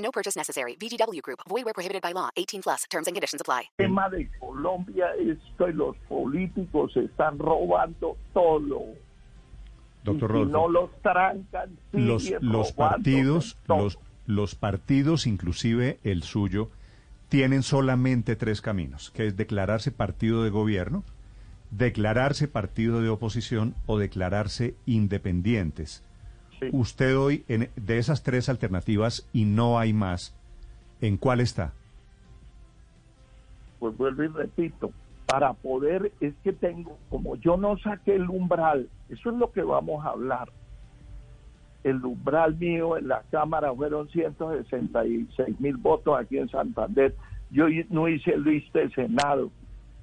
[0.00, 0.76] No purchase necessary.
[0.76, 1.40] VGW Group.
[1.48, 2.30] Void where prohibited by law.
[2.36, 2.84] 18 plus.
[2.90, 3.70] Terms and conditions apply.
[3.78, 8.94] El tema de Colombia es que los políticos están robando todo.
[10.02, 13.84] Doctor y si Rodolfo, no los trancan, los, los partidos, todo.
[13.84, 16.70] los, los partidos, inclusive el suyo,
[17.28, 21.04] tienen solamente tres caminos, que es declararse partido de gobierno,
[21.70, 26.02] declararse partido de oposición o declararse independientes.
[26.60, 26.68] Sí.
[26.72, 30.36] Usted hoy, en, de esas tres alternativas y no hay más,
[31.00, 31.72] ¿en cuál está?
[33.78, 34.92] Pues vuelvo y repito,
[35.26, 39.62] para poder, es que tengo, como yo no saqué el umbral, eso es lo que
[39.62, 40.50] vamos a hablar.
[41.84, 47.14] El umbral mío en la Cámara fueron 166 mil votos aquí en Santander.
[47.50, 49.50] Yo no hice lista de Senado.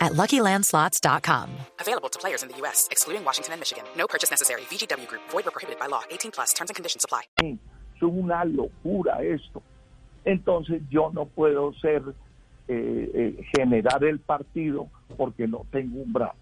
[0.00, 1.50] at LuckyLandSlots.com.
[1.80, 3.84] Available to players in the U.S., excluding Washington and Michigan.
[3.96, 4.62] No purchase necessary.
[4.70, 5.22] VGW Group.
[5.30, 6.02] Void where prohibited by law.
[6.10, 6.52] 18 plus.
[6.52, 7.22] Terms and conditions apply.
[7.42, 9.62] Es una locura esto.
[10.26, 12.02] Entonces yo no puedo ser,
[12.68, 16.32] eh, eh, generar el partido porque no tengo umbral.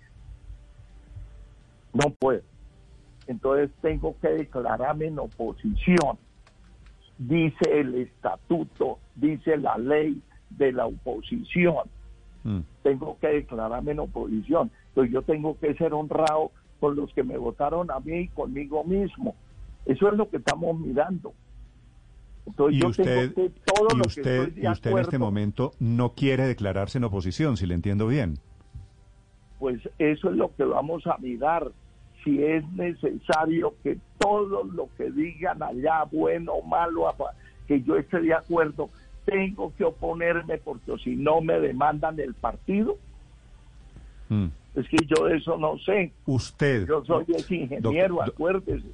[1.93, 2.43] No puedo.
[3.27, 6.19] Entonces tengo que declararme en oposición.
[7.19, 11.89] Dice el estatuto, dice la ley de la oposición.
[12.45, 12.61] Mm.
[12.83, 14.71] Tengo que declararme en oposición.
[14.89, 18.85] Entonces yo tengo que ser honrado con los que me votaron a mí y conmigo
[18.85, 19.35] mismo.
[19.87, 21.33] Eso es lo que estamos mirando.
[22.47, 24.91] Entonces Y yo usted, tengo que todo y lo que usted, estoy de y usted
[24.91, 28.39] en este momento no quiere declararse en oposición, si le entiendo bien.
[29.59, 31.71] pues eso es lo que vamos a mirar.
[32.23, 37.15] Si es necesario que todo lo que digan allá, bueno o malo,
[37.67, 38.91] que yo esté de acuerdo,
[39.25, 42.97] tengo que oponerme porque si no me demandan el partido.
[44.29, 44.47] Mm.
[44.75, 46.13] Es que yo de eso no sé.
[46.27, 48.85] Usted, Yo soy ese ingeniero, Doc- doc- acuérdese.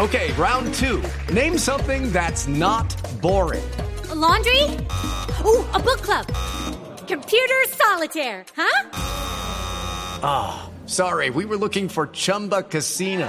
[0.00, 1.00] Okay, round two.
[1.32, 2.86] Name something that's not
[3.20, 3.62] boring.
[4.10, 4.62] A laundry?
[5.44, 6.26] Ooh, a book club.
[7.06, 8.82] Computer solitaire, huh?
[10.86, 13.28] Sorry, we were looking for Chumba Casino.